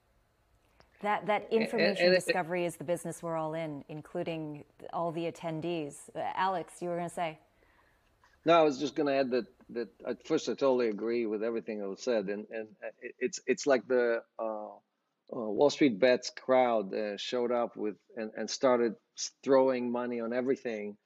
[1.02, 5.30] That that information and, and, discovery is the business we're all in, including all the
[5.30, 5.94] attendees.
[6.14, 7.38] Uh, Alex, you were going to say.
[8.44, 11.42] No, I was just going to add that that at first I totally agree with
[11.42, 12.68] everything that was said, and and
[13.18, 14.68] it's it's like the uh, uh,
[15.30, 18.94] Wall Street bets crowd uh, showed up with and, and started
[19.42, 20.96] throwing money on everything,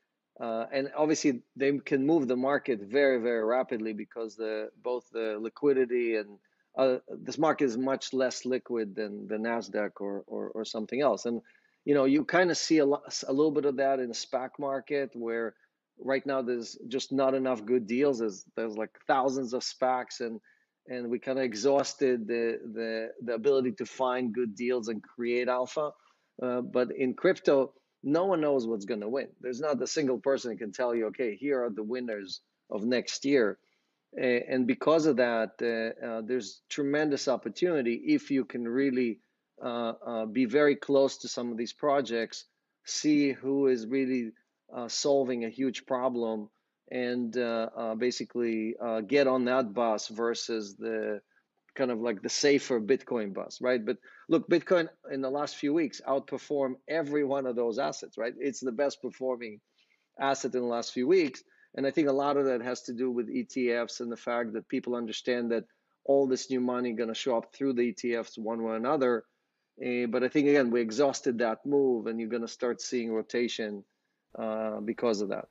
[0.41, 5.37] uh, and obviously, they can move the market very, very rapidly because the both the
[5.39, 6.39] liquidity and
[6.77, 11.27] uh, this market is much less liquid than the Nasdaq or or, or something else.
[11.27, 11.41] And
[11.85, 14.15] you know, you kind of see a, lot, a little bit of that in the
[14.15, 15.55] SPAC market, where
[15.99, 18.19] right now there's just not enough good deals.
[18.19, 20.41] There's there's like thousands of SPACs, and
[20.89, 25.49] and we kind of exhausted the the the ability to find good deals and create
[25.49, 25.91] alpha.
[26.43, 29.29] Uh, but in crypto, no one knows what's going to win.
[29.41, 32.41] There's not a single person who can tell you, okay, here are the winners
[32.71, 33.59] of next year.
[34.17, 39.21] And because of that, uh, uh, there's tremendous opportunity if you can really
[39.63, 42.47] uh, uh be very close to some of these projects,
[42.85, 44.33] see who is really
[44.89, 46.49] solving a huge problem,
[46.91, 47.33] and
[47.99, 48.75] basically
[49.07, 51.21] get on that bus versus the
[51.75, 53.85] kind of like the safer Bitcoin bus, right?
[53.85, 53.99] But
[54.29, 58.35] look, Bitcoin in the last few weeks outperformed every one of those assets, right?
[58.39, 59.61] It's the best performing
[60.21, 61.43] asset in the last few weeks.
[61.75, 64.53] And I think a lot of that has to do with ETFs and the fact
[64.55, 65.65] that people understand that
[66.05, 69.25] all this new money going to show up through the ETFs one way or another.
[69.81, 73.13] Uh, but I think again we exhausted that move, and you're going to start seeing
[73.13, 73.85] rotation
[74.39, 75.49] uh, because of that.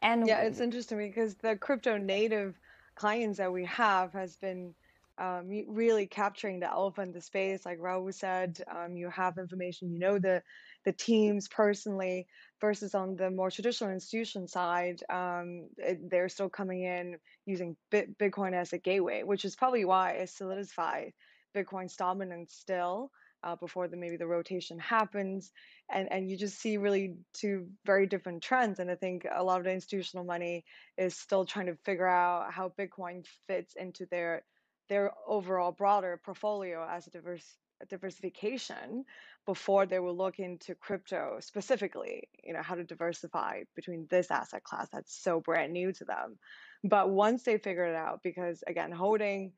[0.00, 2.58] And yeah, it's interesting because the crypto native
[2.96, 4.74] clients that we have has been
[5.18, 7.64] um, really capturing the elephant in the space.
[7.64, 10.42] Like Raoul said, um, you have information, you know the
[10.84, 12.26] the teams personally,
[12.60, 17.16] versus on the more traditional institution side, um, it, they're still coming in
[17.46, 21.12] using Bit, Bitcoin as a gateway, which is probably why it solidified
[21.54, 23.10] Bitcoin's dominance still.
[23.42, 25.52] uh, before the maybe the rotation happens,
[25.90, 28.78] and and you just see really two very different trends.
[28.78, 30.64] And I think a lot of the institutional money
[30.96, 34.42] is still trying to figure out how Bitcoin fits into their
[34.88, 37.56] their overall broader portfolio as a diverse
[37.88, 39.04] diversification
[39.46, 44.62] before they will look into crypto specifically you know how to diversify between this asset
[44.62, 46.38] class that's so brand new to them
[46.84, 49.52] but once they figure it out because again holding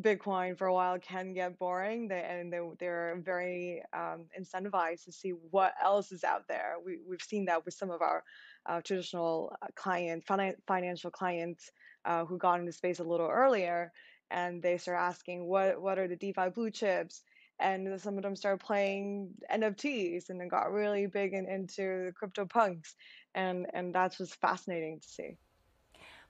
[0.00, 5.12] Bitcoin for a while can get boring, they, and they, they're very um, incentivized to
[5.12, 6.74] see what else is out there.
[6.84, 8.24] We, we've seen that with some of our
[8.66, 10.24] uh, traditional uh, client,
[10.66, 11.70] financial clients
[12.04, 13.92] uh, who got into space a little earlier,
[14.30, 17.22] and they start asking what what are the DeFi blue chips,
[17.64, 22.12] and some of them started playing NFTs, and then got really big and into the
[22.12, 22.94] CryptoPunks,
[23.34, 25.36] and and that's just fascinating to see.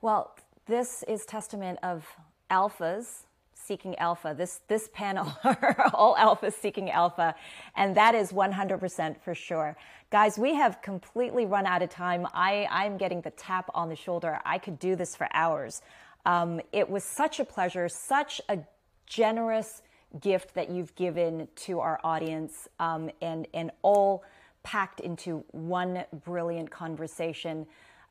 [0.00, 2.06] Well, this is testament of
[2.50, 3.24] alphas
[3.54, 4.34] seeking alpha.
[4.36, 7.34] This this panel are all alphas seeking alpha,
[7.76, 9.76] and that is 100% for sure.
[10.10, 12.26] Guys, we have completely run out of time.
[12.32, 14.40] I I'm getting the tap on the shoulder.
[14.44, 15.82] I could do this for hours.
[16.26, 18.58] Um, it was such a pleasure, such a
[19.06, 19.82] generous
[20.20, 24.24] gift that you've given to our audience, um, and and all
[24.62, 27.66] packed into one brilliant conversation.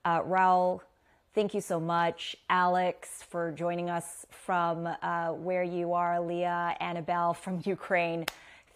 [0.06, 0.84] Uh, Raoul,
[1.34, 7.34] Thank you so much, Alex, for joining us from uh, where you are, Leah, Annabelle
[7.34, 8.26] from Ukraine.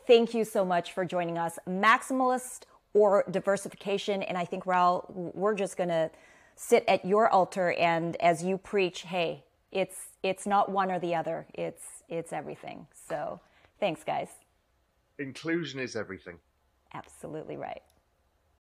[0.07, 1.59] Thank you so much for joining us.
[1.69, 2.61] Maximalist
[2.95, 4.23] or diversification.
[4.23, 6.09] And I think, Raoul, we're just going to
[6.55, 11.13] sit at your altar and as you preach, hey, it's it's not one or the
[11.13, 11.45] other.
[11.53, 12.88] It's it's everything.
[13.10, 13.39] So
[13.80, 14.30] thanks, guys.
[15.20, 16.38] Inclusion is everything.
[16.93, 17.82] Absolutely right.